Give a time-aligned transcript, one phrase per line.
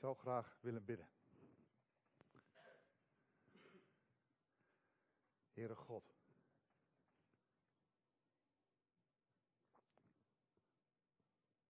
[0.00, 1.08] zou graag willen bidden.
[5.52, 6.14] Heere God.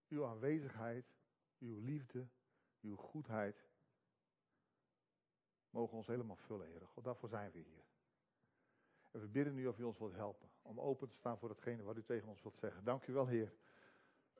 [0.07, 1.05] Uw aanwezigheid,
[1.59, 2.27] uw liefde,
[2.81, 3.65] uw goedheid
[5.69, 7.03] mogen ons helemaal vullen, Heere God.
[7.03, 7.85] Daarvoor zijn we hier.
[9.11, 11.83] En we bidden nu of u ons wilt helpen om open te staan voor datgene
[11.83, 12.83] wat u tegen ons wilt zeggen.
[12.83, 13.53] Dank u wel, Heer,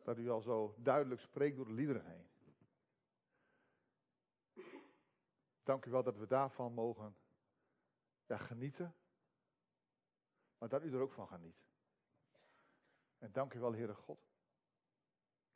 [0.04, 2.30] dat u al zo duidelijk spreekt door de liederen heen.
[5.72, 7.16] Dank u wel dat we daarvan mogen
[8.26, 8.96] ja, genieten,
[10.58, 11.66] maar dat u er ook van geniet.
[13.18, 14.20] En dank u wel, Heere God,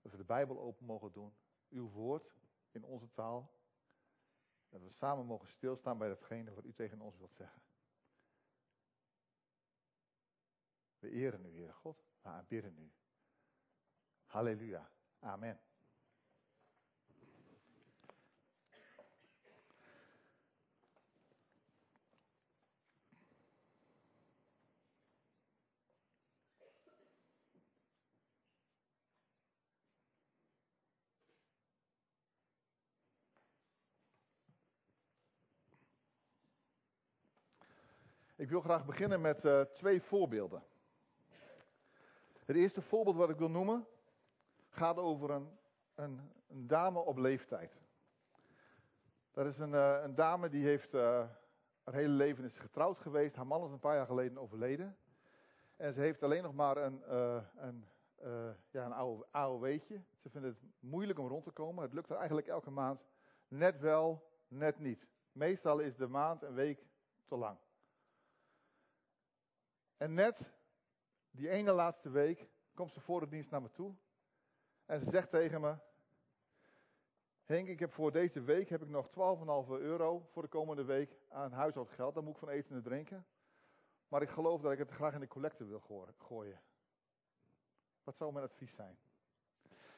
[0.01, 1.35] dat we de Bijbel open mogen doen,
[1.69, 2.35] uw woord
[2.71, 3.51] in onze taal,
[4.69, 7.61] dat we samen mogen stilstaan bij datgene wat u tegen ons wilt zeggen.
[10.99, 12.91] We eren u, Heere God, we aanbidden u.
[14.25, 14.91] Halleluja.
[15.19, 15.59] Amen.
[38.45, 40.63] Ik wil graag beginnen met uh, twee voorbeelden.
[42.45, 43.87] Het eerste voorbeeld wat ik wil noemen
[44.69, 45.49] gaat over een,
[45.95, 47.73] een, een dame op leeftijd.
[49.31, 51.01] Dat is een, uh, een dame die heeft uh,
[51.83, 53.35] haar hele leven is getrouwd geweest.
[53.35, 54.97] Haar man is een paar jaar geleden overleden.
[55.75, 57.13] En ze heeft alleen nog maar een,
[57.55, 57.85] een,
[58.71, 60.01] ja, een AOW'tje.
[60.21, 61.83] Ze vindt het moeilijk om rond te komen.
[61.83, 63.01] Het lukt er eigenlijk elke maand
[63.47, 65.07] net wel, net niet.
[65.31, 66.85] Meestal is de maand een week
[67.27, 67.57] te lang.
[69.97, 70.53] En net
[71.31, 73.95] die ene laatste week komt ze voor de dienst naar me toe.
[74.85, 75.77] En ze zegt tegen me:
[77.43, 79.13] Henk, ik heb voor deze week heb ik nog 12,5
[79.67, 82.13] euro voor de komende week aan huishoudgeld.
[82.13, 83.25] Daar moet ik van eten en drinken.
[84.07, 85.79] Maar ik geloof dat ik het graag in de collecte wil
[86.17, 86.61] gooien.
[88.03, 88.97] Wat zou mijn advies zijn?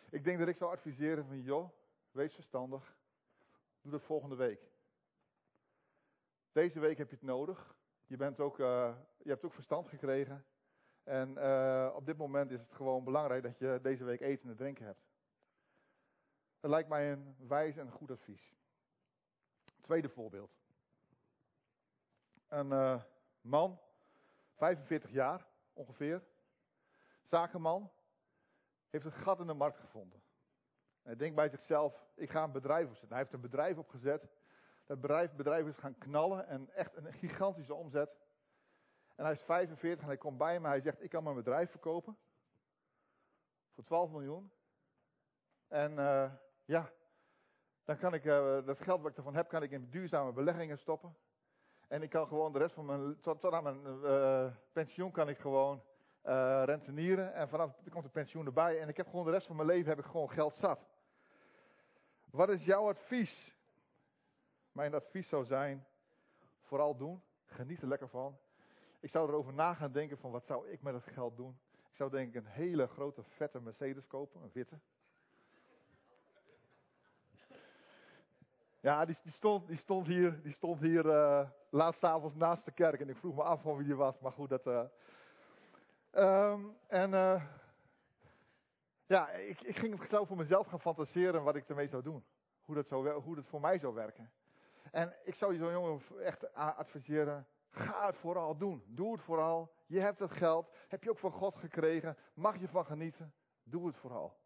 [0.10, 1.70] Ik denk dat ik zou adviseren van joh,
[2.12, 2.96] wees verstandig.
[3.82, 4.72] Doe dat volgende week.
[6.52, 7.77] Deze week heb je het nodig.
[8.08, 10.46] Je, bent ook, uh, je hebt ook verstand gekregen.
[11.04, 14.56] En uh, op dit moment is het gewoon belangrijk dat je deze week eten en
[14.56, 15.06] drinken hebt.
[16.60, 18.56] Dat lijkt mij een wijs en goed advies.
[19.82, 20.52] Tweede voorbeeld.
[22.48, 23.02] Een uh,
[23.42, 23.80] man,
[24.56, 26.24] 45 jaar ongeveer,
[27.24, 27.92] zakenman,
[28.90, 30.22] heeft een gat in de markt gevonden.
[31.02, 33.10] Hij denkt bij zichzelf, ik ga een bedrijf opzetten.
[33.10, 34.28] Hij heeft een bedrijf opgezet
[34.88, 35.02] dat
[35.36, 38.10] bedrijf, is gaan knallen en echt een gigantische omzet.
[39.16, 40.68] En hij is 45 en hij komt bij me.
[40.68, 42.18] Hij zegt: Ik kan mijn bedrijf verkopen.
[43.74, 44.52] Voor 12 miljoen.
[45.68, 46.32] En uh,
[46.66, 46.92] ja,
[47.84, 50.78] dan kan ik uh, dat geld wat ik ervan heb, kan ik in duurzame beleggingen
[50.78, 51.16] stoppen.
[51.88, 55.38] En ik kan gewoon de rest van mijn, tot, aan mijn uh, pensioen kan ik
[55.38, 55.84] gewoon
[56.66, 57.34] rentenieren.
[57.34, 58.82] En vanaf, er komt de pensioen erbij.
[58.82, 60.80] En ik heb gewoon de rest van mijn leven heb ik gewoon geld zat.
[62.32, 63.57] Wat is jouw advies?
[64.78, 65.86] Mijn advies zou zijn,
[66.62, 67.22] vooral doen.
[67.46, 68.38] Geniet er lekker van.
[69.00, 71.60] Ik zou erover na gaan denken van wat zou ik met het geld doen.
[71.90, 74.80] Ik zou denk ik een hele grote vette Mercedes kopen, een witte.
[78.80, 82.02] Ja, die, die, stond, die stond hier, die stond hier uh, laatst
[82.34, 84.68] naast de kerk en ik vroeg me af van wie die was, maar goed, dat...
[84.68, 84.84] Uh,
[86.52, 87.44] um, en uh,
[89.06, 92.26] ja, ik, ik ging zo voor mezelf gaan fantaseren wat ik ermee zou doen.
[92.66, 94.32] Hoe dat, zou, hoe dat voor mij zou werken.
[94.92, 98.84] En ik zou je zo'n jongen echt adviseren, ga het vooral doen.
[98.88, 99.76] Doe het vooral.
[99.86, 103.34] Je hebt het geld, heb je ook van God gekregen, mag je van genieten.
[103.64, 104.38] Doe het vooral.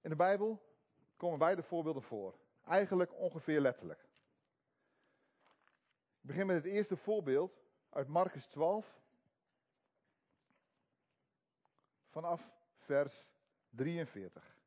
[0.00, 0.62] In de Bijbel
[1.16, 2.38] komen beide voorbeelden voor.
[2.64, 4.00] Eigenlijk ongeveer letterlijk.
[6.20, 9.00] Ik begin met het eerste voorbeeld uit Marcus 12.
[12.08, 13.26] Vanaf vers
[13.70, 14.57] 43.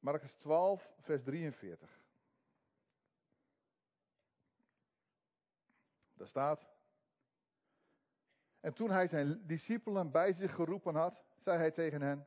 [0.00, 1.98] Marcus 12, vers 43.
[6.14, 6.68] Daar staat.
[8.60, 12.26] En toen hij zijn discipelen bij zich geroepen had, zei hij tegen hen.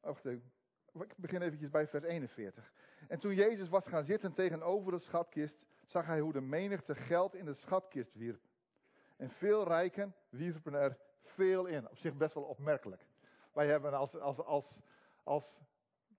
[0.00, 0.24] Wacht.
[0.24, 2.72] Ik begin eventjes bij vers 41.
[3.08, 7.34] En toen Jezus was gaan zitten tegenover de schatkist, zag hij hoe de menigte geld
[7.34, 8.40] in de schatkist wierp.
[9.16, 11.88] En veel rijken wierpen er veel in.
[11.88, 13.06] Op zich best wel opmerkelijk.
[13.52, 14.80] Wij hebben als, als, als,
[15.22, 15.60] als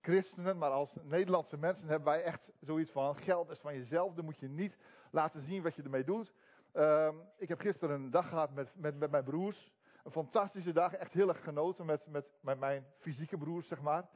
[0.10, 4.26] christenen, maar als Nederlandse mensen hebben wij echt zoiets van: geld is van jezelf, dan
[4.26, 4.78] moet je niet
[5.12, 6.34] laten zien wat je ermee doet.
[6.72, 9.72] Ehm, ik heb gisteren een dag gehad met, met, met mijn broers.
[10.04, 14.10] Een fantastische dag, echt heel erg genoten met, met, met mijn fysieke broers, zeg maar.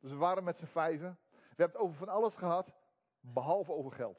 [0.00, 1.18] Dus we waren met z'n vijven.
[1.30, 2.72] We hebben het over van alles gehad,
[3.20, 4.18] behalve over geld.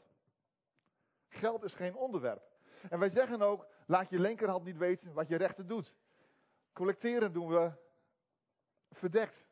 [1.27, 2.41] Geld is geen onderwerp.
[2.89, 5.93] En wij zeggen ook, laat je linkerhand niet weten wat je rechter doet.
[6.73, 7.71] Collecteren doen we
[8.91, 9.46] verdekt.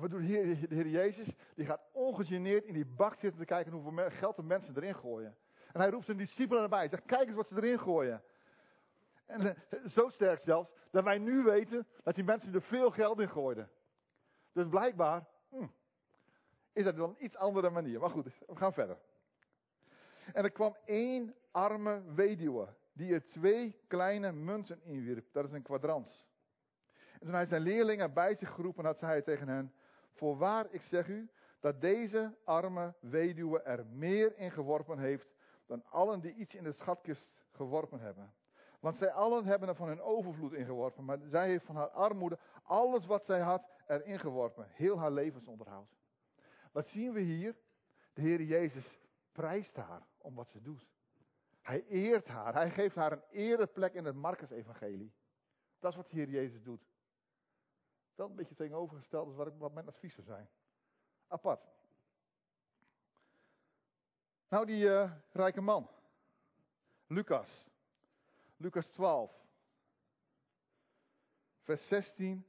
[0.00, 1.26] Wat doet de Heer, de Heer Jezus?
[1.54, 5.36] Die gaat ongegeneerd in die bak zitten te kijken hoeveel geld de mensen erin gooien.
[5.72, 6.78] En hij roept zijn discipelen erbij.
[6.78, 8.22] Hij zegt, kijk eens wat ze erin gooien.
[9.26, 13.20] En eh, zo sterk zelfs, dat wij nu weten dat die mensen er veel geld
[13.20, 13.70] in gooiden.
[14.52, 15.66] Dus blijkbaar hm,
[16.72, 18.00] is dat wel een iets andere manier.
[18.00, 18.98] Maar goed, we gaan verder.
[20.32, 25.26] En er kwam één arme weduwe, die er twee kleine munten inwierp.
[25.32, 26.26] Dat is een kwadrans.
[27.12, 29.72] En toen hij zijn leerlingen bij zich geroepen had, zei hij tegen hen,
[30.18, 31.30] voorwaar ik zeg u,
[31.60, 35.34] dat deze arme weduwe er meer in geworpen heeft
[35.66, 38.34] dan allen die iets in de schatkist geworpen hebben.
[38.80, 42.38] Want zij allen hebben er van hun overvloed ingeworpen, maar zij heeft van haar armoede
[42.62, 44.66] alles wat zij had erin geworpen.
[44.68, 45.96] Heel haar levensonderhoud.
[46.72, 47.56] Wat zien we hier?
[48.12, 49.00] De Heer Jezus
[49.32, 50.86] prijst haar om wat ze doet.
[51.62, 52.54] Hij eert haar.
[52.54, 55.12] Hij geeft haar een ereplek in het Marcus-evangelie.
[55.78, 56.87] Dat is wat de Heer Jezus doet.
[58.18, 60.48] Wel een beetje tegenovergesteld is wat, wat mijn advies zou zijn.
[61.28, 61.68] Apart.
[64.48, 65.90] Nou, die uh, rijke man.
[67.06, 67.66] Lucas.
[68.56, 69.32] Lucas 12.
[71.62, 72.46] Vers 16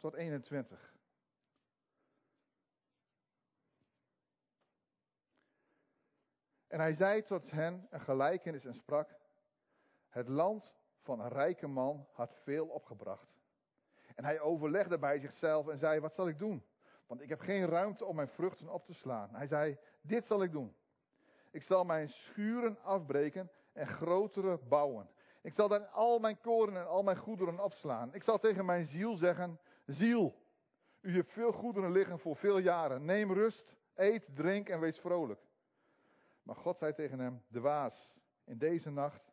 [0.00, 0.94] tot 21.
[6.66, 9.16] En hij zei tot hen een gelijkenis en sprak:
[10.08, 13.33] Het land van een rijke man had veel opgebracht.
[14.14, 16.64] En hij overlegde bij zichzelf en zei: Wat zal ik doen?
[17.06, 19.34] Want ik heb geen ruimte om mijn vruchten op te slaan.
[19.34, 20.74] Hij zei: Dit zal ik doen.
[21.50, 25.08] Ik zal mijn schuren afbreken en grotere bouwen.
[25.42, 28.14] Ik zal daar al mijn koren en al mijn goederen opslaan.
[28.14, 30.34] Ik zal tegen mijn ziel zeggen: Ziel,
[31.00, 33.04] u hebt veel goederen liggen voor veel jaren.
[33.04, 35.40] Neem rust, eet, drink en wees vrolijk.
[36.42, 38.12] Maar God zei tegen hem: Dwaas,
[38.44, 39.32] in deze nacht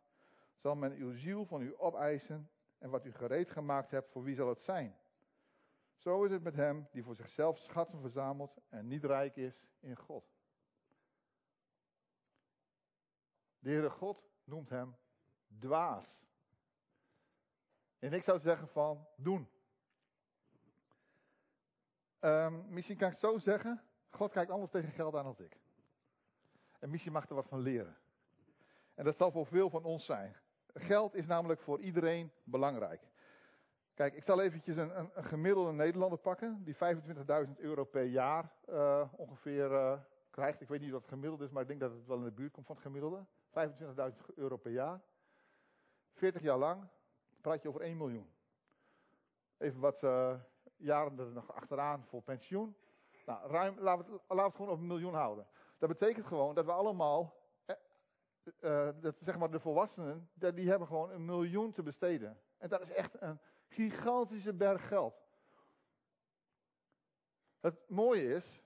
[0.56, 2.50] zal men uw ziel van u opeisen.
[2.82, 4.98] En wat u gereed gemaakt hebt, voor wie zal het zijn?
[5.96, 9.96] Zo is het met hem die voor zichzelf schatten verzamelt en niet rijk is in
[9.96, 10.26] God.
[13.60, 14.96] De Heere God noemt hem
[15.60, 16.26] dwaas.
[18.00, 19.50] En ik zou zeggen van doen.
[22.20, 23.84] Um, misschien kan ik het zo zeggen.
[24.10, 25.60] God kijkt anders tegen geld aan als ik.
[26.80, 27.98] En misschien mag er wat van leren.
[28.94, 30.41] En dat zal voor veel van ons zijn.
[30.74, 33.02] Geld is namelijk voor iedereen belangrijk.
[33.94, 36.82] Kijk, ik zal eventjes een, een, een gemiddelde Nederlander pakken, die 25.000
[37.58, 40.62] euro per jaar uh, ongeveer uh, krijgt.
[40.62, 42.32] Ik weet niet wat het gemiddelde is, maar ik denk dat het wel in de
[42.32, 43.26] buurt komt van het gemiddelde.
[44.12, 45.02] 25.000 euro per jaar.
[46.14, 46.88] 40 jaar lang
[47.42, 48.30] praat je over 1 miljoen.
[49.58, 50.34] Even wat uh,
[50.78, 52.76] jaren er nog achteraan voor pensioen.
[53.26, 55.48] Nou, ruim, laten we, het, het gewoon op een miljoen houden.
[55.78, 57.41] Dat betekent gewoon dat we allemaal, eh,
[58.62, 62.40] uh, dat, zeg maar de volwassenen, die hebben gewoon een miljoen te besteden.
[62.58, 65.16] En dat is echt een gigantische berg geld.
[67.60, 68.62] Het mooie is,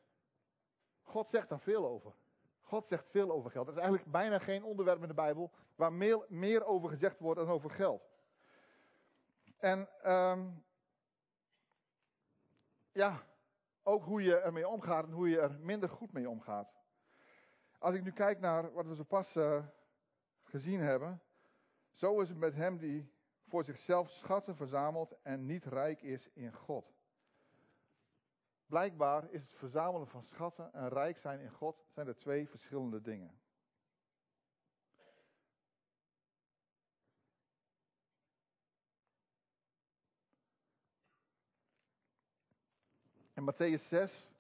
[1.04, 2.14] God zegt daar veel over.
[2.62, 3.68] God zegt veel over geld.
[3.68, 5.94] Er is eigenlijk bijna geen onderwerp in de Bijbel waar
[6.30, 8.10] meer, over gezegd wordt dan over geld.
[9.58, 10.64] En um,
[12.92, 13.24] ja,
[13.84, 16.74] ook hoe je ermee omgaat en hoe je er minder goed mee omgaat.
[17.80, 19.66] Als ik nu kijk naar wat we zo pas uh,
[20.44, 21.22] gezien hebben,
[21.92, 23.14] zo is het met hem die
[23.48, 26.94] voor zichzelf schatten verzamelt en niet rijk is in God.
[28.66, 33.02] Blijkbaar is het verzamelen van schatten en rijk zijn in God zijn er twee verschillende
[33.02, 33.40] dingen.
[43.34, 44.32] In Matthäus 6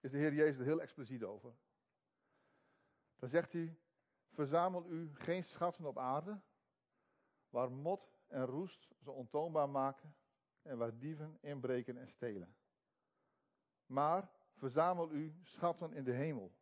[0.00, 1.52] is de Heer Jezus er heel expliciet over.
[3.20, 3.78] Dan zegt hij,
[4.30, 6.40] verzamel u geen schatten op aarde,
[7.50, 10.14] waar mot en roest ze ontoonbaar maken
[10.62, 12.56] en waar dieven inbreken en stelen.
[13.86, 16.52] Maar verzamel u schatten in de hemel,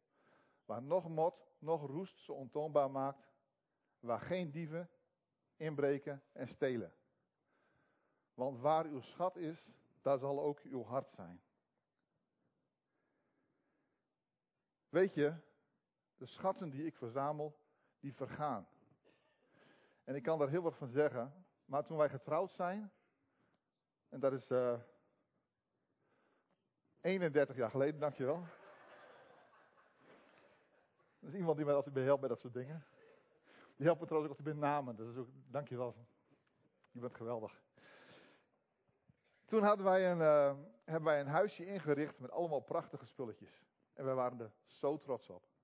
[0.64, 3.32] waar nog mot, nog roest ze ontoonbaar maakt,
[4.00, 4.90] waar geen dieven
[5.56, 6.94] inbreken en stelen.
[8.34, 9.68] Want waar uw schat is,
[10.02, 11.42] daar zal ook uw hart zijn.
[14.88, 15.34] Weet je,
[16.18, 17.58] de schatten die ik verzamel,
[18.00, 18.68] die vergaan.
[20.04, 22.92] En ik kan daar heel wat van zeggen, maar toen wij getrouwd zijn,
[24.08, 24.78] en dat is uh,
[27.00, 28.46] 31 jaar geleden, dankjewel.
[31.18, 32.84] Dat is iemand die mij altijd behelpt bij dat soort dingen.
[33.76, 34.96] Je helpt me trouwens ook altijd met namen.
[34.96, 35.94] Dat is ook, dankjewel.
[36.90, 37.62] Je bent geweldig.
[39.44, 43.66] Toen hadden wij een, uh, hebben wij een huisje ingericht met allemaal prachtige spulletjes.
[43.94, 45.57] En wij waren er zo trots op.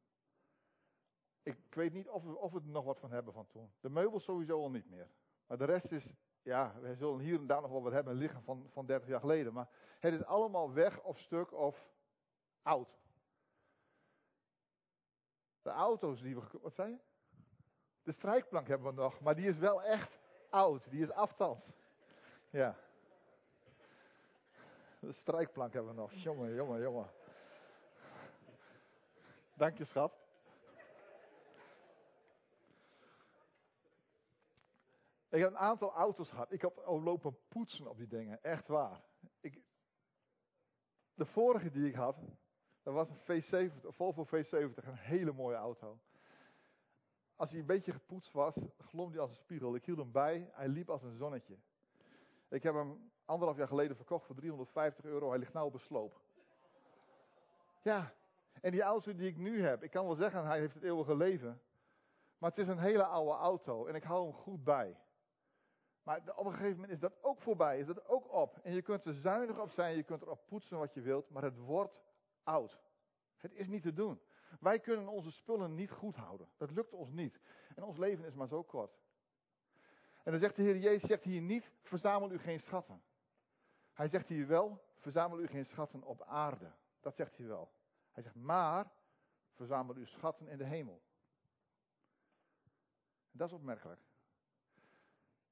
[1.44, 3.72] Ik weet niet of we, of we er nog wat van hebben van toen.
[3.80, 5.08] De meubels sowieso al niet meer.
[5.46, 6.08] Maar de rest is,
[6.42, 9.20] ja, we zullen hier en daar nog wel wat hebben liggen van, van 30 jaar
[9.20, 9.52] geleden.
[9.52, 11.90] Maar het is allemaal weg of stuk of
[12.62, 12.98] oud.
[15.62, 16.42] De auto's die we.
[16.62, 16.98] Wat zei je?
[18.02, 20.18] De strijkplank hebben we nog, maar die is wel echt
[20.50, 20.90] oud.
[20.90, 21.72] Die is aftans.
[22.50, 22.76] Ja.
[24.98, 26.12] De strijkplank hebben we nog.
[26.12, 27.10] Jongen, jongen, jongen.
[29.54, 30.23] Dank je, schat.
[35.34, 36.52] Ik heb een aantal auto's gehad.
[36.52, 38.42] Ik heb al lopen poetsen op die dingen.
[38.42, 39.00] Echt waar.
[39.40, 39.62] Ik,
[41.14, 42.16] de vorige die ik had,
[42.82, 44.84] dat was een V70, een Volvo V70.
[44.84, 45.98] Een hele mooie auto.
[47.36, 49.74] Als hij een beetje gepoetst was, glom hij als een spiegel.
[49.74, 50.50] Ik hield hem bij.
[50.52, 51.56] Hij liep als een zonnetje.
[52.48, 55.28] Ik heb hem anderhalf jaar geleden verkocht voor 350 euro.
[55.28, 56.20] Hij ligt nou op een sloop.
[57.82, 58.14] Ja,
[58.60, 61.16] en die auto die ik nu heb, ik kan wel zeggen, hij heeft het eeuwige
[61.16, 61.62] leven.
[62.38, 64.96] Maar het is een hele oude auto en ik hou hem goed bij.
[66.04, 68.58] Maar op een gegeven moment is dat ook voorbij, is dat ook op.
[68.62, 71.42] En je kunt er zuinig op zijn, je kunt erop poetsen wat je wilt, maar
[71.42, 72.00] het wordt
[72.42, 72.78] oud.
[73.36, 74.20] Het is niet te doen.
[74.60, 76.48] Wij kunnen onze spullen niet goed houden.
[76.56, 77.40] Dat lukt ons niet.
[77.74, 78.98] En ons leven is maar zo kort.
[80.22, 83.02] En dan zegt de Heer Jezus zegt hier niet, verzamel u geen schatten.
[83.92, 86.72] Hij zegt hier wel, verzamel u geen schatten op aarde.
[87.00, 87.72] Dat zegt hij wel.
[88.10, 88.92] Hij zegt, maar
[89.52, 91.02] verzamel uw schatten in de hemel.
[93.30, 94.00] Dat is opmerkelijk.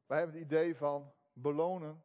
[0.06, 2.02] Wij hebben het idee van belonen.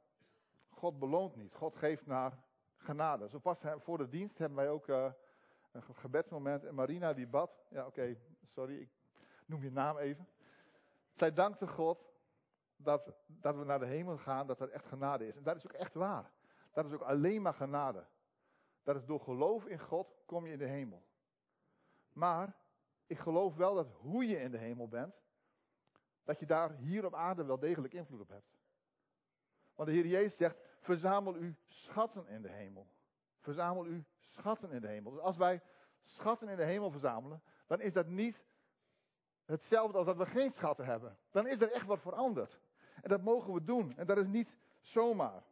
[0.69, 1.55] God beloont niet.
[1.55, 2.43] God geeft naar
[2.77, 3.29] genade.
[3.29, 5.11] Zo pas voor de dienst hebben wij ook uh,
[5.71, 6.63] een gebedsmoment.
[6.63, 7.51] En Marina die bad.
[7.69, 8.89] Ja, oké, sorry, ik
[9.45, 10.27] noem je naam even.
[11.13, 12.11] Zij dankte God
[12.75, 15.35] dat, dat we naar de hemel gaan, dat dat echt genade is.
[15.35, 16.31] En dat is ook echt waar.
[16.71, 18.05] Dat is ook alleen maar genade.
[18.83, 21.03] Dat is door geloof in God kom je in de hemel.
[22.13, 22.55] Maar
[23.07, 25.15] ik geloof wel dat hoe je in de hemel bent,
[26.27, 28.57] dat je daar hier op aarde wel degelijk invloed op hebt.
[29.75, 32.87] Want de Heer Jezus zegt, verzamel u schatten in de hemel.
[33.39, 35.11] Verzamel u schatten in de hemel.
[35.11, 35.61] Dus als wij
[36.03, 38.43] schatten in de hemel verzamelen, dan is dat niet
[39.45, 41.17] hetzelfde als dat we geen schatten hebben.
[41.31, 42.59] Dan is er echt wat veranderd.
[43.01, 43.97] En dat mogen we doen.
[43.97, 45.43] En dat is niet zomaar.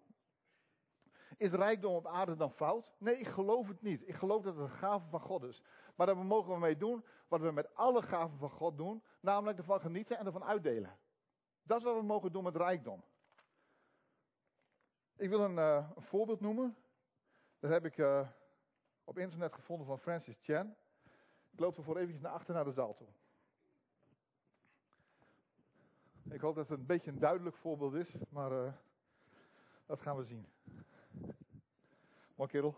[1.38, 2.96] Is rijkdom op aarde dan fout?
[2.98, 4.08] Nee, ik geloof het niet.
[4.08, 5.63] Ik geloof dat het een gave van God is.
[5.96, 9.03] Maar daar mogen we mee doen wat we met alle gaven van God doen.
[9.25, 10.98] Namelijk ervan genieten en ervan uitdelen.
[11.63, 13.03] Dat is wat we mogen doen met rijkdom.
[15.15, 16.75] Ik wil een, uh, een voorbeeld noemen.
[17.60, 18.27] Dat heb ik uh,
[19.03, 20.75] op internet gevonden van Francis Chan.
[21.51, 23.08] Ik loop ervoor eventjes naar achter naar de zaal toe.
[26.29, 28.74] Ik hoop dat het een beetje een duidelijk voorbeeld is, maar uh,
[29.86, 30.48] dat gaan we zien.
[32.36, 32.75] Mooi kerel.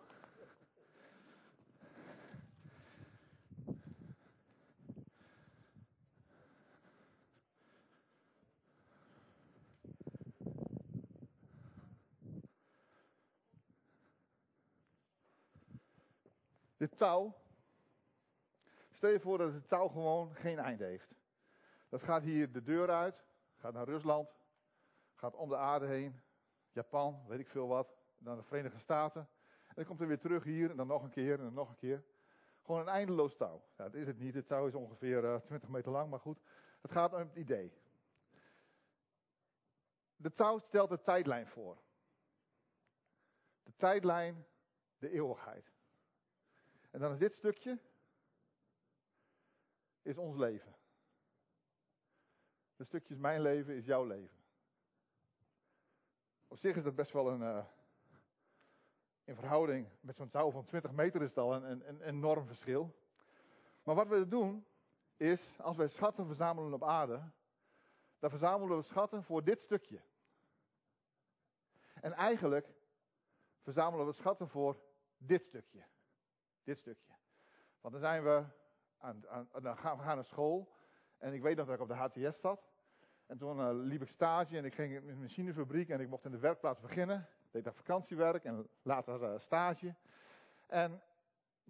[16.77, 17.33] Dit touw.
[18.91, 21.15] Stel je voor dat het touw gewoon geen einde heeft.
[21.89, 23.23] Dat gaat hier de deur uit,
[23.55, 24.29] gaat naar Rusland,
[25.15, 26.21] gaat om de aarde heen,
[26.71, 29.29] Japan, weet ik veel wat, dan de Verenigde Staten.
[29.67, 31.69] En dan komt er weer terug hier en dan nog een keer en dan nog
[31.69, 32.03] een keer.
[32.61, 33.63] Gewoon een eindeloos touw.
[33.75, 34.33] Dat is het niet.
[34.33, 36.39] Het touw is ongeveer uh, eh, 20 meter lang, maar goed.
[36.81, 37.73] Het gaat om het idee.
[40.15, 41.77] De touw stelt de tijdlijn voor.
[43.63, 44.45] De tijdlijn,
[44.99, 45.76] de eeuwigheid.
[46.89, 47.79] En dan is dit stukje,
[50.01, 50.75] is ons leven.
[52.75, 54.37] Dit stukje is mijn leven, is jouw leven.
[56.47, 57.65] Op zich is dat best wel een, uh,
[59.23, 62.45] in verhouding met zo'n touw van 20 meter is het al een, een, een enorm
[62.45, 62.95] verschil.
[63.83, 64.65] Maar wat we doen,
[65.17, 67.31] is als wij schatten verzamelen op aarde,
[68.19, 70.01] dan verzamelen we schatten voor dit stukje.
[72.01, 72.73] En eigenlijk
[73.61, 74.81] verzamelen we schatten voor
[75.17, 75.85] dit stukje.
[76.67, 77.13] Dit stukje.
[77.81, 78.43] Want dan zijn we
[78.97, 80.75] aan, aan, dan gaan we naar school.
[81.17, 82.69] En ik weet dat ik op de HTS zat.
[83.25, 86.25] En toen uh, liep ik stage en ik ging in een machinefabriek en ik mocht
[86.25, 87.27] in de werkplaats beginnen.
[87.51, 89.95] Deed daar vakantiewerk en later uh, stage.
[90.65, 91.01] En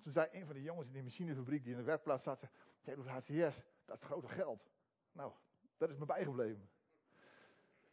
[0.02, 2.42] toen zei een van de jongens in die machinefabriek die in de werkplaats zat,
[2.82, 4.70] jij doet HTS, dat is grote geld.
[5.12, 5.32] Nou,
[5.78, 6.70] dat is me bijgebleven.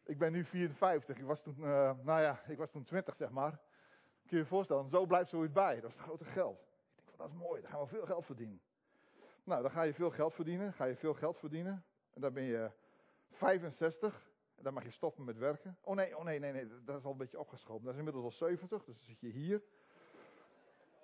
[0.02, 3.30] Ik ben nu 54, ik was toen, uh, nou ja, ik was toen 20 zeg
[3.30, 3.50] maar.
[4.26, 6.72] Kun je je voorstellen, zo blijft zoiets bij, dat is grote geld.
[7.16, 8.60] Dat is mooi, daar gaan we veel geld verdienen.
[9.44, 11.84] Nou, dan ga je veel geld verdienen, ga je veel geld verdienen.
[12.12, 12.70] En dan ben je
[13.30, 14.32] 65.
[14.54, 15.78] En dan mag je stoppen met werken.
[15.80, 17.84] Oh nee, oh nee, nee, nee, dat is al een beetje opgeschoven.
[17.84, 19.62] Dat is inmiddels al 70, dus dan zit je hier.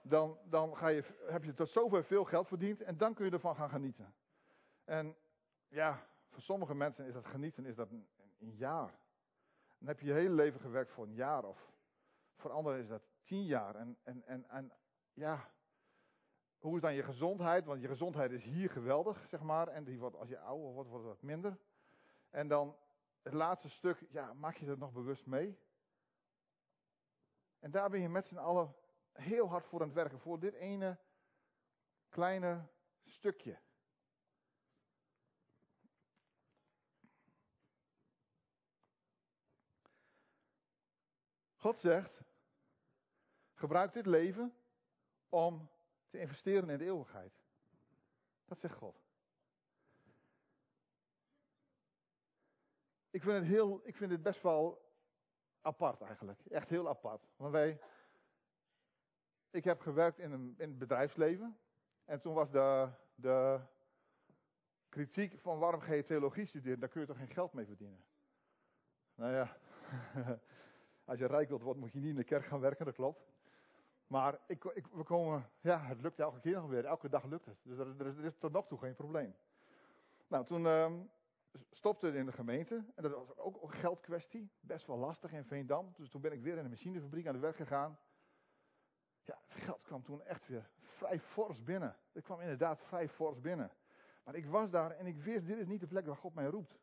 [0.03, 3.31] Dan, dan ga je, heb je tot zover veel geld verdiend en dan kun je
[3.31, 4.15] ervan gaan genieten.
[4.85, 5.17] En
[5.69, 8.99] ja, voor sommige mensen is dat genieten is dat een, een jaar.
[9.79, 11.73] Dan heb je je hele leven gewerkt voor een jaar of
[12.37, 13.75] voor anderen is dat tien jaar.
[13.75, 14.73] En, en, en, en
[15.13, 15.51] ja,
[16.61, 17.65] hoe is dan je gezondheid?
[17.65, 19.69] Want je gezondheid is hier geweldig, zeg maar.
[19.69, 21.59] En die wordt, als je ouder wordt, wordt het wat minder.
[22.31, 22.77] En dan
[23.23, 25.59] het laatste stuk, ja, maak je dat nog bewust mee?
[27.59, 28.75] En daar ben je met z'n allen
[29.13, 30.21] heel hard voor aan het werken.
[30.21, 30.99] Voor dit ene
[32.09, 32.69] kleine
[33.05, 33.59] stukje.
[41.57, 42.23] God zegt,
[43.55, 44.55] gebruik dit leven
[45.29, 45.71] om
[46.11, 47.33] te investeren in de eeuwigheid.
[48.45, 49.03] Dat zegt God.
[53.11, 54.91] Ik vind het, heel, ik vind het best wel
[55.61, 56.41] apart eigenlijk.
[56.47, 57.29] Echt heel apart.
[57.37, 57.81] Want wij,
[59.51, 61.59] ik heb gewerkt in, een, in het bedrijfsleven.
[62.05, 63.61] En toen was de, de
[64.89, 66.81] kritiek van waarom ga je theologie studeren?
[66.81, 68.05] Daar kun je toch geen geld mee verdienen?
[69.15, 69.57] Nou ja,
[71.11, 73.30] als je rijk wilt worden moet je niet in de kerk gaan werken, dat klopt.
[74.11, 76.85] Maar ik, ik, we komen, ja, het lukt elke keer nog weer.
[76.85, 77.59] Elke dag lukt het.
[77.63, 79.35] Dus er, is, er is, tot nog toe geen probleem.
[80.27, 80.93] Nou, toen uh,
[81.71, 82.85] stopte het in de gemeente.
[82.95, 84.51] En dat was ook een geldkwestie.
[84.61, 85.93] Best wel lastig in Veendam.
[85.97, 87.99] Dus toen ben ik weer in de machinefabriek aan het werk gegaan.
[89.23, 91.97] Ja, het geld kwam toen echt weer vrij fors binnen.
[92.13, 93.71] Het kwam inderdaad vrij fors binnen.
[94.25, 96.47] Maar ik was daar en ik wist, dit is niet de plek waar God mij
[96.47, 96.79] roept.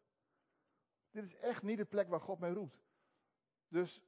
[1.11, 2.81] Dit is echt niet de plek waar God mij roept.
[3.67, 4.01] Dus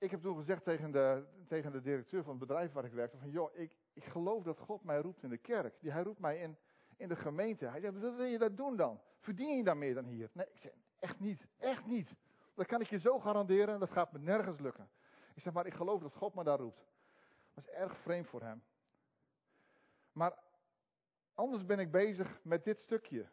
[0.00, 3.18] ik heb toen gezegd tegen de, tegen de directeur van het bedrijf waar ik werkte:
[3.18, 5.74] van joh, ik, ik geloof dat God mij roept in de kerk.
[5.80, 6.56] Die, hij roept mij in,
[6.96, 7.66] in de gemeente.
[7.66, 9.00] Hij zegt, wat wil je dat doen dan?
[9.18, 10.30] Verdien je dan meer dan hier?
[10.32, 12.14] Nee, ik zeg, echt niet, echt niet.
[12.54, 14.88] Dat kan ik je zo garanderen, dat gaat me nergens lukken.
[15.34, 16.86] Ik zeg, maar ik geloof dat God me daar roept.
[17.54, 18.62] Dat is erg vreemd voor hem.
[20.12, 20.38] Maar
[21.34, 23.28] anders ben ik bezig met dit stukje.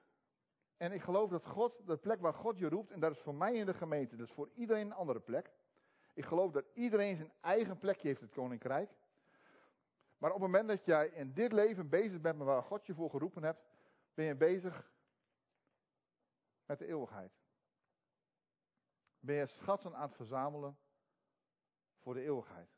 [0.78, 3.36] En ik geloof dat God, de plek waar God je roept, en dat is voor
[3.36, 5.52] mij in de gemeente, dat is voor iedereen een andere plek.
[6.18, 8.92] Ik geloof dat iedereen zijn eigen plekje heeft in het koninkrijk.
[10.18, 12.94] Maar op het moment dat jij in dit leven bezig bent met waar God je
[12.94, 13.66] voor geroepen hebt,
[14.14, 14.92] ben je bezig
[16.66, 17.32] met de eeuwigheid.
[19.20, 20.78] Ben je schatten aan het verzamelen
[21.98, 22.70] voor de eeuwigheid.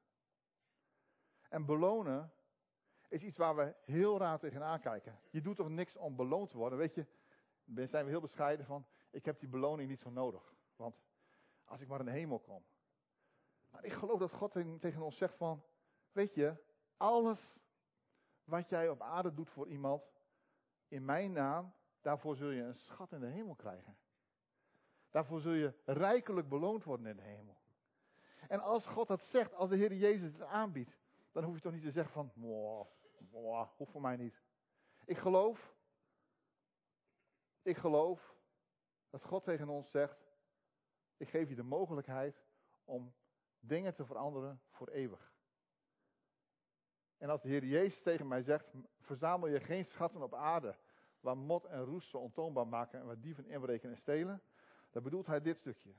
[1.50, 2.34] En belonen
[3.08, 5.20] is iets waar we heel raar tegenaan kijken.
[5.30, 6.78] Je doet toch niks om beloond te worden?
[6.78, 7.06] Weet je,
[7.64, 8.86] daar zijn we heel bescheiden van.
[9.10, 10.54] Ik heb die beloning niet zo nodig.
[10.76, 10.96] Want
[11.66, 12.64] als ik maar in de hemel kom,
[13.70, 15.64] maar ik geloof dat God tegen ons zegt van,
[16.12, 16.56] weet je,
[16.98, 17.60] alles
[18.44, 20.04] wat jij op aarde doet voor iemand,
[20.88, 23.98] in mijn naam, daarvoor zul je een schat in de hemel krijgen.
[25.10, 27.58] Daarvoor zul je rijkelijk beloond worden in de hemel.
[28.48, 30.98] En als God dat zegt, als de Heer Jezus het aanbiedt,
[31.32, 32.88] dan hoef je toch niet te zeggen van, wow,
[33.78, 34.42] hoeft voor mij niet.
[35.06, 35.76] Ik geloof,
[37.62, 38.36] ik geloof
[39.10, 40.28] dat God tegen ons zegt,
[41.18, 42.44] ik geef je de mogelijkheid
[42.86, 43.14] om
[43.60, 45.34] dingen te veranderen voor eeuwig.
[47.18, 50.76] En als de Heer Jezus tegen mij zegt, verzamel je geen schatten op aarde,
[51.20, 54.42] waar mot en roest ze ontoonbaar maken en waar dieven inbreken en stelen,
[54.90, 55.94] dan bedoelt hij dit stukje.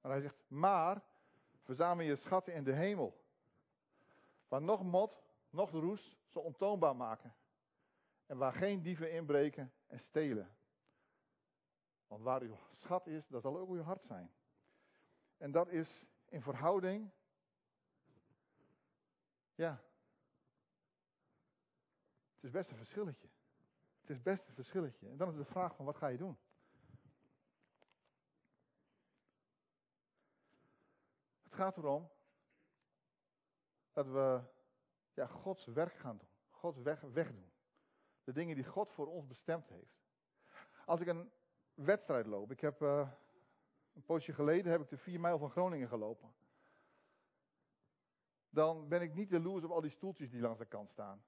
[0.00, 1.02] Maar hij zegt, maar
[1.62, 3.24] verzamel je schatten in de hemel,
[4.48, 7.34] waar nog mot, nog roest ze ontoonbaar maken
[8.26, 10.56] en waar geen dieven inbreken en stelen.
[12.06, 14.30] Want waar uw schat is, dat zal ook uw hart zijn.
[15.36, 17.10] En dat is in verhouding.
[19.54, 19.82] Ja.
[22.34, 23.28] Het is best een verschilletje.
[24.00, 25.08] Het is best een verschilletje.
[25.08, 26.38] En dan is de vraag van wat ga je doen?
[31.42, 32.10] Het gaat erom
[33.92, 34.40] dat we
[35.14, 36.28] ja, Gods werk gaan doen.
[36.50, 37.52] Gods weg, wegdoen.
[38.24, 40.00] De dingen die God voor ons bestemd heeft.
[40.86, 41.32] Als ik een
[41.74, 42.50] wedstrijd loop.
[42.50, 43.10] Ik heb uh,
[43.92, 46.32] een poosje geleden heb ik de 4 mijl van Groningen gelopen.
[48.50, 51.24] Dan ben ik niet jaloers op al die stoeltjes die langs de kant staan.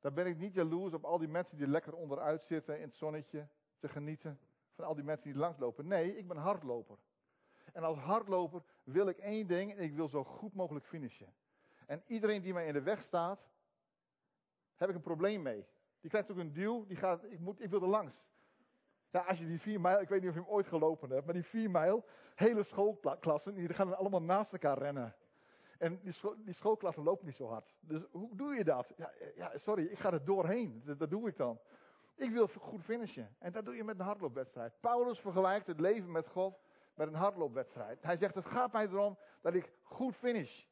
[0.00, 2.96] Dan ben ik niet jaloers op al die mensen die lekker onderuit zitten in het
[2.96, 4.40] zonnetje te genieten.
[4.74, 5.86] Van al die mensen die langslopen.
[5.86, 6.98] Nee, ik ben hardloper.
[7.72, 11.34] En als hardloper wil ik één ding en ik wil zo goed mogelijk finishen.
[11.86, 13.48] En iedereen die mij in de weg staat,
[14.74, 15.66] heb ik een probleem mee.
[16.00, 18.22] Die krijgt ook een duw, die gaat, ik, moet, ik wil er langs.
[19.10, 21.24] Ja, als je die vier mijl, ik weet niet of je hem ooit gelopen hebt,
[21.24, 25.14] maar die vier mijl, hele schoolklassen, die gaan allemaal naast elkaar rennen.
[25.78, 27.74] En die, die schoolklassen lopen niet zo hard.
[27.80, 28.92] Dus hoe doe je dat?
[28.96, 30.82] Ja, ja, sorry, ik ga er doorheen.
[30.84, 31.58] Dat, dat doe ik dan.
[32.14, 33.36] Ik wil goed finishen.
[33.38, 34.72] En dat doe je met een hardloopwedstrijd.
[34.80, 36.58] Paulus vergelijkt het leven met God
[36.94, 38.02] met een hardloopwedstrijd.
[38.02, 40.64] Hij zegt, het gaat mij erom dat ik goed finish.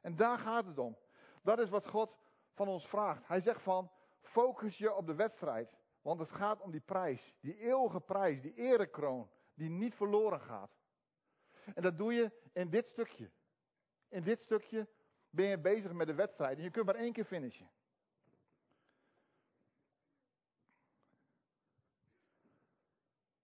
[0.00, 0.96] En daar gaat het om.
[1.42, 2.18] Dat is wat God
[2.54, 3.26] van ons vraagt.
[3.28, 5.76] Hij zegt van, focus je op de wedstrijd.
[6.06, 7.34] Want het gaat om die prijs.
[7.40, 9.30] Die eeuwige prijs, die erekroon.
[9.54, 10.70] Die niet verloren gaat.
[11.74, 13.30] En dat doe je in dit stukje.
[14.08, 14.88] In dit stukje
[15.30, 16.58] ben je bezig met de wedstrijd.
[16.58, 17.70] En je kunt maar één keer finishen.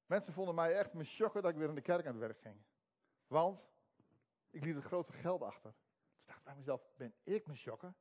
[0.07, 2.41] Mensen vonden mij echt me shocken dat ik weer in de kerk aan het werk
[2.41, 2.63] ging.
[3.27, 3.69] Want
[4.51, 5.75] ik liet het grote geld achter.
[6.15, 7.97] Dus dacht bij mezelf, ben ik me shocken?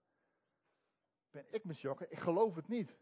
[1.32, 2.12] Ben ik me shocken?
[2.12, 3.00] Ik geloof het niet.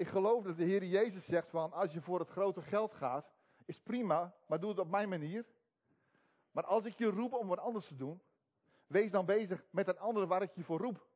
[0.00, 3.32] Ik geloof dat de Heer Jezus zegt van, als je voor het grote geld gaat,
[3.64, 5.44] is prima, maar doe het op mijn manier.
[6.50, 8.20] Maar als ik je roep om wat anders te doen,
[8.86, 11.06] wees dan bezig met het andere waar ik je voor roep.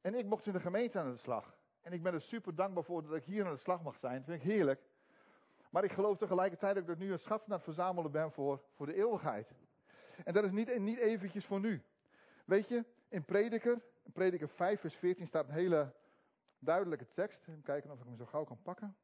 [0.00, 1.56] En ik mocht in de gemeente aan de slag.
[1.80, 4.16] En ik ben er super dankbaar voor dat ik hier aan de slag mag zijn.
[4.16, 4.80] Dat vind ik heerlijk.
[5.70, 8.94] Maar ik geloof tegelijkertijd dat ik nu een schat het verzamelen ben voor, voor de
[8.94, 9.50] eeuwigheid.
[10.24, 11.82] En dat is niet, niet eventjes voor nu.
[12.44, 15.92] Weet je, in Prediker, in Prediker 5 vers 14 staat een hele
[16.64, 17.40] duidelijke tekst.
[17.48, 18.96] Even kijken of ik hem zo gauw kan pakken.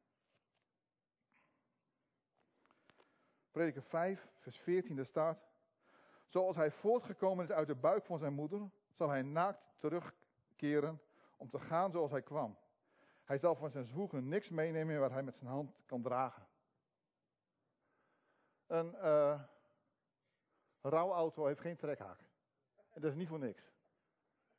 [3.51, 5.49] Prediker 5 vers 14, daar staat...
[6.27, 11.01] Zoals hij voortgekomen is uit de buik van zijn moeder, zal hij naakt terugkeren
[11.37, 12.57] om te gaan zoals hij kwam.
[13.23, 16.47] Hij zal van zijn zwoegen niks meenemen wat hij met zijn hand kan dragen.
[18.67, 19.41] Een uh,
[20.81, 22.19] rouwauto heeft geen trekhaak.
[22.89, 23.71] En dat is niet voor niks.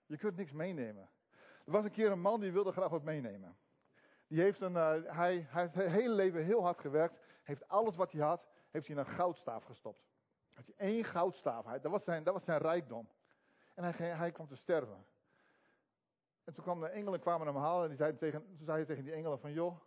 [0.07, 1.11] Je kunt niks meenemen.
[1.73, 3.57] Er was een keer een man die wilde graag wat meenemen.
[4.27, 7.15] Die heeft een, uh, hij, hij heeft zijn hele leven heel hard gewerkt.
[7.43, 10.05] Heeft alles wat hij had, heeft hij in een goudstaaf gestopt.
[10.55, 11.65] Had hij één goudstaaf.
[11.65, 13.09] Dat, was zijn, dat was zijn rijkdom.
[13.75, 15.07] En hij, hij kwam te sterven.
[16.45, 18.87] En toen kwamen de engelen kwamen hem halen en die zeiden tegen, toen zei hij
[18.87, 19.81] tegen die engelen van, joh,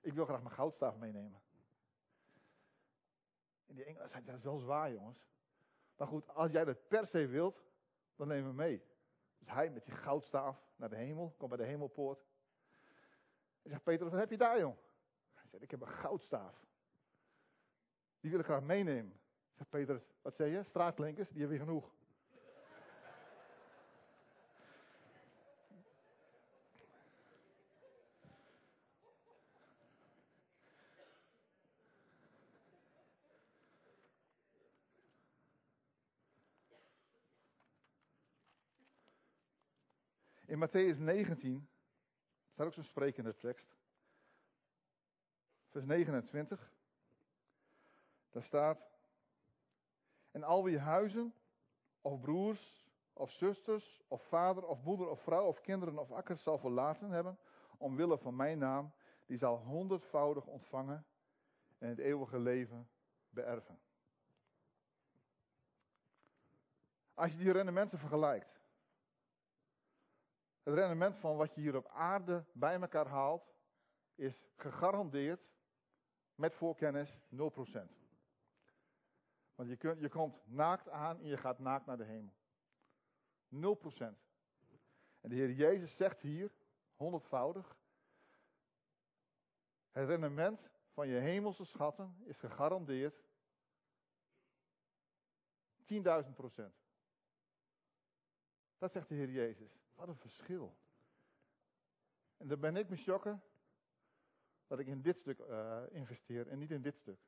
[0.00, 1.40] ik wil graag mijn goudstaaf meenemen.
[3.66, 5.26] En die engelen zeiden, dat is wel zwaar jongens.
[5.96, 7.62] Maar goed, als jij dat per se wilt,
[8.16, 8.82] dan neem we mee.
[9.48, 12.26] Dus hij met die goudstaaf naar de hemel, komt bij de hemelpoort.
[13.62, 14.76] Hij zegt, Peter, wat heb je daar jong?
[15.32, 16.66] Hij zegt, ik heb een goudstaaf.
[18.20, 19.20] Die wil ik graag meenemen.
[19.52, 20.62] Zegt Peter, wat zei je?
[20.62, 21.94] Straatklinkers, die hebben we genoeg.
[40.58, 41.68] In Matthäus 19
[42.52, 43.76] staat ook zo'n sprekende tekst.
[45.68, 46.72] Vers 29.
[48.30, 48.90] Daar staat.
[50.30, 51.34] En al wie huizen,
[52.00, 56.58] of broers, of zusters, of vader, of moeder, of vrouw, of kinderen, of akkers zal
[56.58, 57.38] verlaten hebben,
[57.76, 58.92] omwille van mijn naam,
[59.26, 61.06] die zal honderdvoudig ontvangen
[61.78, 62.88] en het eeuwige leven
[63.30, 63.78] beërven.
[67.14, 68.57] Als je die rendementen vergelijkt,
[70.68, 73.52] het rendement van wat je hier op aarde bij elkaar haalt,
[74.14, 75.50] is gegarandeerd
[76.34, 77.38] met voorkennis 0%.
[79.54, 82.34] Want je, kunt, je komt naakt aan en je gaat naakt naar de hemel.
[83.50, 83.56] 0%.
[85.20, 86.52] En de Heer Jezus zegt hier,
[86.96, 87.76] honderdvoudig,
[89.90, 93.22] het rendement van je hemelse schatten is gegarandeerd
[96.24, 96.74] 10.000 procent.
[98.78, 99.77] Dat zegt de Heer Jezus.
[99.98, 100.76] Wat een verschil.
[102.36, 103.42] En dan ben ik me schokken
[104.66, 107.18] dat ik in dit stuk uh, investeer en niet in dit stuk.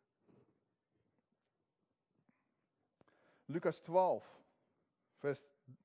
[3.44, 4.42] Lucas 12,
[5.16, 5.42] vers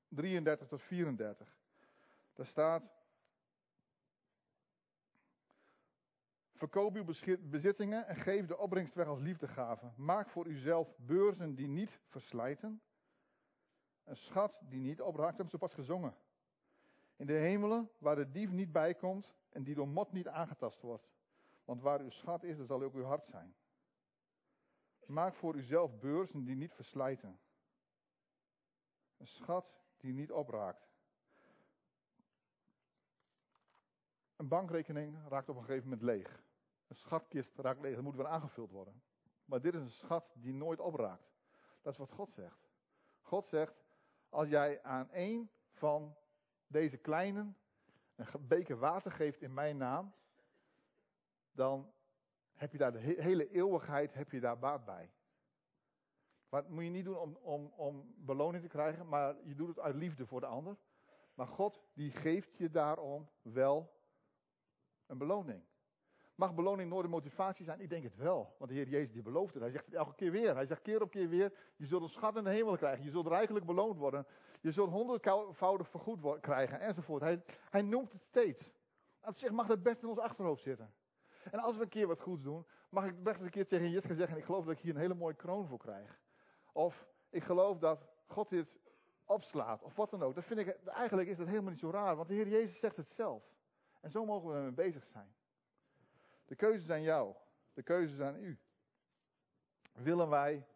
[0.08, 1.56] 33 tot 34.
[2.32, 2.82] Daar staat.
[6.52, 7.04] Verkoop uw
[7.40, 9.92] bezittingen en geef de opbrengst weg als liefdegave.
[9.96, 12.82] Maak voor uzelf beurzen die niet verslijten.
[14.04, 16.16] Een schat die niet opraakt, hebben ze pas gezongen.
[17.16, 21.08] In de hemelen, waar de dief niet bijkomt en die door mot niet aangetast wordt.
[21.64, 23.54] Want waar uw schat is, daar zal ook uw hart zijn.
[25.06, 27.40] Maak voor uzelf beurzen die niet verslijten.
[29.16, 30.88] Een schat die niet opraakt.
[34.36, 36.42] Een bankrekening raakt op een gegeven moment leeg.
[36.86, 39.02] Een schatkist raakt leeg, dat moet weer aangevuld worden.
[39.44, 41.34] Maar dit is een schat die nooit opraakt.
[41.82, 42.68] Dat is wat God zegt.
[43.20, 43.84] God zegt,
[44.28, 46.16] als jij aan één van
[46.66, 47.56] deze kleinen
[48.16, 50.12] een beker water geeft in mijn naam,
[51.52, 51.92] dan
[52.54, 55.10] heb je daar de hele eeuwigheid heb je daar baat bij.
[56.48, 59.78] Dat moet je niet doen om, om, om beloning te krijgen, maar je doet het
[59.78, 60.76] uit liefde voor de ander.
[61.34, 63.94] Maar God die geeft je daarom wel
[65.06, 65.62] Een beloning.
[66.34, 67.80] Mag beloning nooit de motivatie zijn?
[67.80, 68.54] Ik denk het wel.
[68.58, 69.62] Want de Heer Jezus die belooft het.
[69.62, 70.54] Hij zegt het elke keer weer.
[70.54, 71.52] Hij zegt keer op keer weer.
[71.76, 73.04] Je zult een schat in de hemel krijgen.
[73.04, 74.26] Je zult rijkelijk beloond worden.
[74.60, 76.80] Je zult honderdvoudig vergoed krijgen.
[76.80, 77.22] Enzovoort.
[77.22, 78.74] Hij, hij noemt het steeds.
[79.22, 80.94] Op zich mag dat best in ons achterhoofd zitten.
[81.50, 84.14] En als we een keer wat goeds doen, mag ik best een keer tegen Jiska
[84.14, 86.20] zeggen, ik geloof dat ik hier een hele mooie kroon voor krijg.
[86.72, 88.78] Of ik geloof dat God dit
[89.24, 90.34] opslaat, of wat dan ook.
[90.34, 92.96] Dat vind ik, eigenlijk is dat helemaal niet zo raar, want de Heer Jezus zegt
[92.96, 93.42] het zelf.
[94.00, 95.34] En zo mogen we ermee bezig zijn.
[96.44, 97.34] De keuze is aan jou.
[97.74, 98.58] De keuze is aan u.
[99.92, 100.66] Willen wij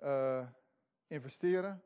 [0.00, 0.48] uh,
[1.06, 1.82] investeren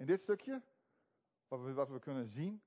[0.00, 0.62] in dit stukje?
[1.48, 2.62] Wat we, wat we kunnen zien.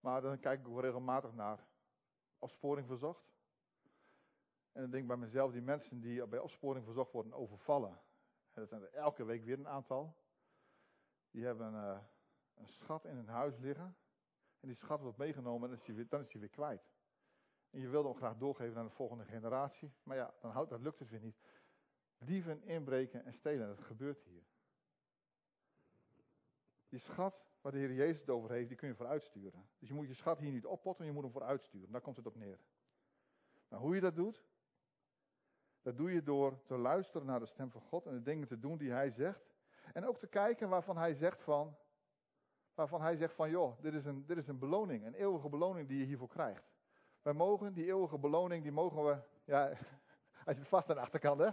[0.00, 1.66] Maar dan kijk ik ook regelmatig naar
[2.38, 3.32] opsporing verzocht.
[4.72, 7.90] En dan denk ik bij mezelf, die mensen die bij opsporing verzocht worden overvallen.
[8.52, 10.16] En dat zijn er elke week weer een aantal.
[11.30, 11.98] Die hebben uh,
[12.54, 13.96] een schat in hun huis liggen.
[14.60, 16.90] En die schat wordt meegenomen en dan is die weer, is weer kwijt.
[17.70, 19.92] En je wilde hem graag doorgeven aan de volgende generatie.
[20.02, 21.40] Maar ja, dan, houdt, dan lukt het weer niet.
[22.18, 24.46] Dieven, inbreken en stelen, dat gebeurt hier.
[26.88, 29.68] Die schat waar de Heer Jezus het over heeft, die kun je vooruit sturen.
[29.78, 31.92] Dus je moet je schat hier niet oppotten, je moet hem vooruit sturen.
[31.92, 32.58] Daar komt het op neer.
[33.68, 34.44] Nou, hoe je dat doet?
[35.82, 38.58] Dat doe je door te luisteren naar de stem van God en de dingen te
[38.58, 39.56] doen die Hij zegt.
[39.92, 41.76] En ook te kijken waarvan Hij zegt van,
[42.78, 45.88] waarvan hij zegt van, joh, dit is, een, dit is een beloning, een eeuwige beloning
[45.88, 46.70] die je hiervoor krijgt.
[47.22, 49.72] Wij mogen die eeuwige beloning, die mogen we, ja,
[50.44, 51.50] hij zit vast aan de achterkant, hè?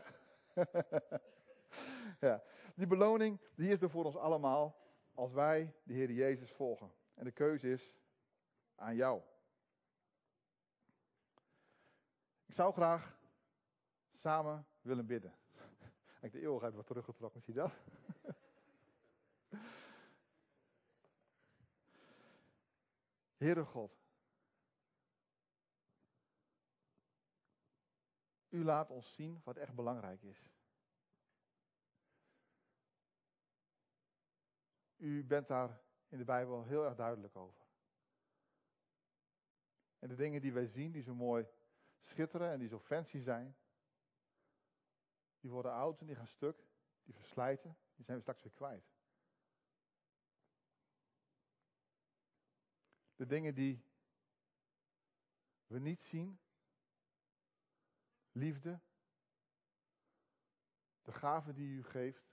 [2.28, 2.44] ja,
[2.76, 4.76] die beloning, die is er voor ons allemaal,
[5.16, 6.94] als wij de Heer Jezus volgen.
[7.14, 7.94] En de keuze is
[8.76, 9.22] aan jou.
[12.46, 13.18] Ik zou graag
[14.14, 15.34] samen willen bidden.
[16.22, 17.72] Ik de eeuwigheid wordt teruggetrokken, zie je dat?
[23.38, 23.98] Heere God,
[28.50, 30.55] u laat ons zien wat echt belangrijk is.
[34.96, 37.66] U bent daar in de Bijbel heel erg duidelijk over.
[40.00, 41.48] En de dingen die wij zien, die zo mooi
[42.00, 43.56] schitteren en die zo fancy zijn,
[45.40, 46.64] die worden oud en die gaan stuk,
[47.04, 48.94] die verslijten, die zijn we straks weer kwijt.
[53.16, 53.86] De dingen die
[55.68, 56.40] we niet zien,
[58.32, 58.80] liefde,
[61.02, 62.25] de gaven die u geeft,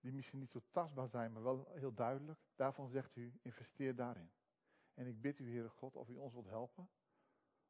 [0.00, 2.40] die misschien niet zo tastbaar zijn, maar wel heel duidelijk.
[2.56, 4.30] Daarvan zegt u, investeer daarin.
[4.94, 6.88] En ik bid u, Heere God, of u ons wilt helpen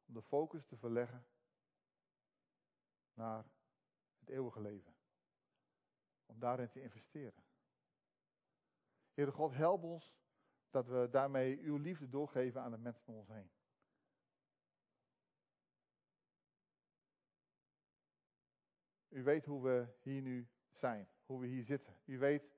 [0.05, 1.27] om de focus te verleggen
[3.13, 3.45] naar
[4.19, 4.95] het eeuwige leven.
[6.25, 7.43] Om daarin te investeren.
[9.13, 10.17] Heere God, help ons
[10.69, 13.51] dat we daarmee uw liefde doorgeven aan de mensen om ons heen.
[19.07, 21.95] U weet hoe we hier nu zijn, hoe we hier zitten.
[22.05, 22.51] U weet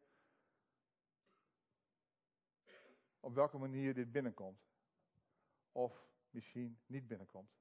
[3.20, 4.70] op welke manier dit binnenkomt.
[5.72, 7.60] Of misschien niet binnenkomt.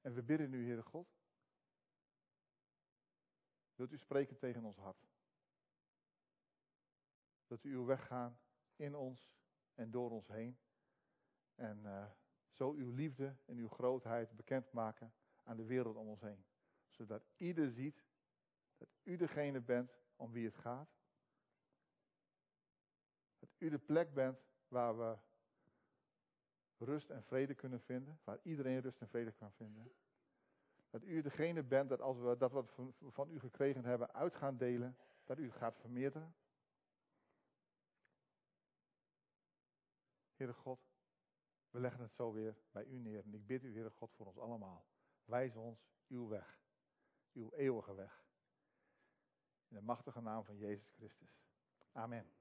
[0.00, 1.16] En we bidden nu, Heere God.
[3.74, 5.08] Wilt u spreken tegen ons hart?
[7.46, 8.38] Dat u uw weg gaan
[8.76, 9.32] in ons
[9.74, 10.58] en door ons heen.
[11.54, 12.10] En uh,
[12.50, 16.44] zo uw liefde en uw grootheid bekendmaken aan de wereld om ons heen.
[16.88, 18.07] Zodat ieder ziet
[18.78, 20.88] dat u degene bent om wie het gaat.
[23.38, 24.38] Dat u de plek bent
[24.68, 25.18] waar we
[26.78, 28.20] rust en vrede kunnen vinden.
[28.24, 29.92] Waar iedereen rust en vrede kan vinden.
[30.90, 34.56] Dat u degene bent dat als we dat wat van u gekregen hebben uit gaan
[34.56, 36.34] delen, dat u het gaat vermeerderen.
[40.34, 40.80] Heere God,
[41.70, 43.24] we leggen het zo weer bij u neer.
[43.24, 44.86] En ik bid u, Heere God, voor ons allemaal.
[45.24, 46.60] Wijs ons uw weg.
[47.32, 48.27] Uw eeuwige weg.
[49.68, 51.40] In de machtige naam van Jezus Christus.
[51.92, 52.37] Amen.